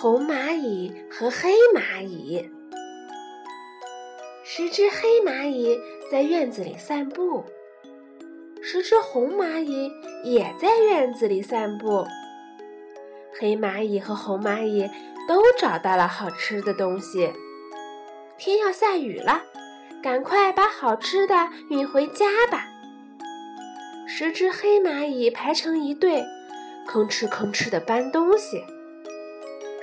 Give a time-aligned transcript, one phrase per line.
[0.00, 2.48] 红蚂蚁和黑蚂蚁。
[4.44, 5.76] 十只黑蚂蚁
[6.08, 7.44] 在院子里散步，
[8.62, 9.90] 十只红蚂蚁
[10.22, 12.06] 也在院子里散步。
[13.40, 14.88] 黑蚂蚁和红蚂蚁
[15.26, 17.32] 都找到了好吃的东西。
[18.38, 19.42] 天要下雨了，
[20.00, 22.68] 赶快把好吃的运回家吧。
[24.06, 26.24] 十只黑蚂蚁排成一队，
[26.86, 28.62] 吭哧吭哧地搬东西。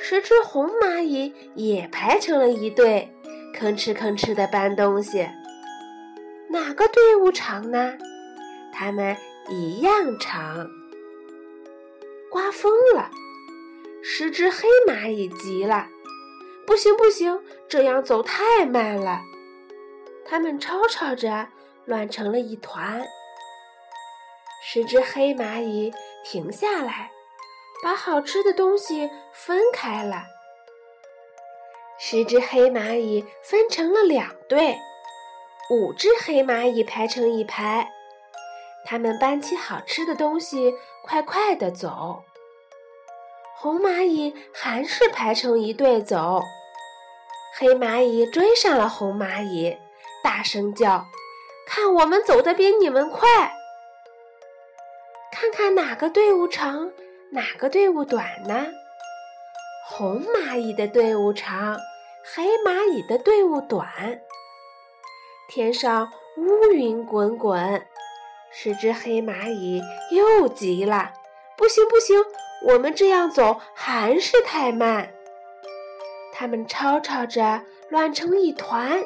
[0.07, 3.11] 十只红蚂蚁也排成了一队，
[3.55, 5.27] 吭哧吭哧地搬东西。
[6.47, 7.97] 哪个队伍长呢？
[8.71, 9.17] 它们
[9.49, 10.69] 一样长。
[12.29, 13.09] 刮风了，
[14.03, 15.87] 十只黑蚂蚁急了
[16.67, 19.21] ：“不行不行，这样走太慢了。”
[20.23, 21.47] 它们吵吵着，
[21.85, 23.03] 乱成了一团。
[24.61, 25.91] 十只黑蚂蚁
[26.23, 27.09] 停下来，
[27.83, 30.23] 把好吃的东西分开了。
[31.97, 34.77] 十只黑蚂蚁分成了两队，
[35.69, 37.89] 五只黑蚂蚁排成一排，
[38.85, 40.73] 它们搬起好吃的东西，
[41.03, 42.23] 快快地走。
[43.57, 46.43] 红蚂蚁还是排成一队走，
[47.57, 49.77] 黑蚂蚁追上了红蚂蚁，
[50.21, 51.05] 大声叫
[51.65, 53.55] ：“看我们走得比你们快！”
[55.31, 56.91] 看看哪个队伍长，
[57.31, 58.67] 哪个队伍短呢？
[59.87, 61.77] 红蚂蚁的队伍长，
[62.23, 63.87] 黑蚂蚁的队伍短。
[65.49, 67.85] 天上乌云滚滚，
[68.51, 71.13] 十只黑蚂蚁又急了
[71.57, 72.23] ：“不行不行，
[72.67, 75.13] 我们这样走还是太慢。”
[76.33, 79.03] 它们吵吵着，乱成一团。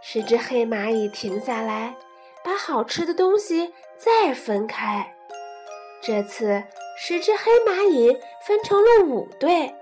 [0.00, 1.96] 十只黑蚂蚁停下来。
[2.44, 5.14] 把好吃的东西再分开。
[6.02, 6.62] 这次
[6.96, 9.74] 十只黑蚂蚁分成了五队，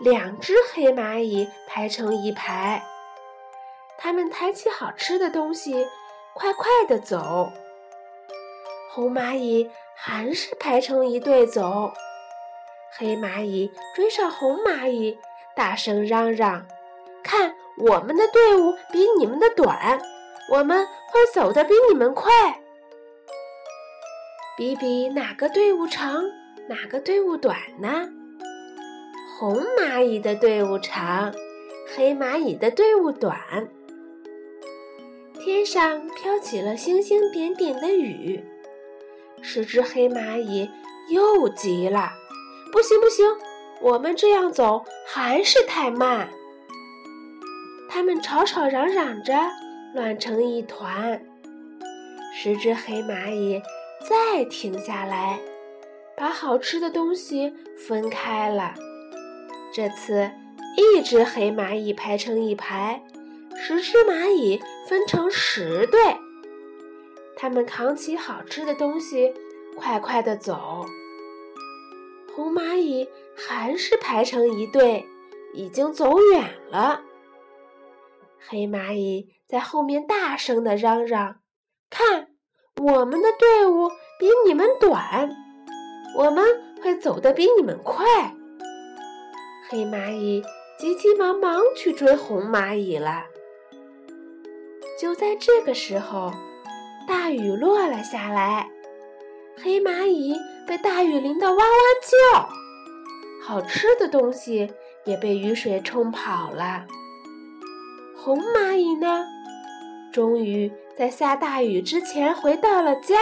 [0.00, 2.82] 两只黑蚂蚁排成一排。
[3.98, 5.86] 它们抬起好吃的东西，
[6.34, 7.52] 快快地走。
[8.92, 11.92] 红蚂蚁还是排成一队走。
[12.98, 15.18] 黑蚂蚁追上红蚂蚁，
[15.54, 16.66] 大声嚷嚷
[17.22, 20.00] ：“看，我们的队伍比你们的短。”
[20.50, 22.59] 我们会走得比你们快，
[24.60, 26.22] 比比哪个队伍长，
[26.68, 28.06] 哪个队伍短呢？
[29.38, 31.32] 红蚂蚁的队伍长，
[31.96, 33.40] 黑蚂蚁的队伍短。
[35.42, 38.44] 天上飘起了星星点点的雨，
[39.40, 40.68] 十只黑蚂蚁
[41.08, 42.12] 又急了
[42.70, 43.24] ：“不行不行，
[43.80, 46.28] 我们这样走还是太慢。”
[47.88, 49.32] 它们吵吵嚷嚷着。
[49.94, 51.20] 乱成一团，
[52.34, 53.60] 十只黑蚂蚁
[54.00, 55.38] 再停下来，
[56.16, 58.74] 把好吃的东西分开了。
[59.72, 60.30] 这次，
[60.76, 63.02] 一只黑蚂蚁排成一排，
[63.54, 66.00] 十只蚂蚁分成十队。
[67.36, 69.32] 它们扛起好吃的东西，
[69.76, 70.84] 快快地走。
[72.34, 75.06] 红蚂蚁还是排成一队，
[75.54, 77.02] 已经走远了。
[78.38, 81.40] 黑蚂蚁在后面大声的嚷嚷
[81.90, 82.29] ：“看，
[82.82, 85.28] 我们的队伍比你们短，
[86.16, 86.42] 我们
[86.82, 88.06] 会走得比你们快。”
[89.68, 90.42] 黑蚂蚁
[90.78, 93.24] 急急忙忙去追红蚂蚁了。
[94.98, 96.32] 就在这个时候，
[97.06, 98.70] 大雨落了下来，
[99.62, 100.34] 黑蚂蚁
[100.66, 101.62] 被大雨淋得哇哇
[102.32, 102.48] 叫，
[103.42, 104.72] 好吃的东西
[105.04, 106.86] 也被雨水冲跑了。
[108.16, 109.26] 红蚂蚁呢？
[110.12, 113.16] 终于在下大雨之前回到了家，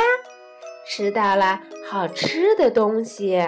[0.85, 3.41] 吃到了好吃的东西。